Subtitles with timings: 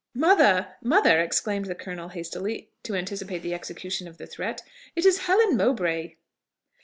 [0.15, 0.77] "Mother!
[0.81, 4.63] mother!" exclaimed the colonel hastily, to anticipate the execution of the threat
[4.95, 6.15] "it is Helen Mowbray!"